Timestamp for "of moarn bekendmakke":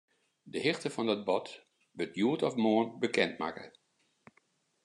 2.47-3.65